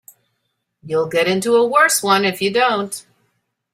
[0.81, 3.05] You'll get into a worse one if you don't.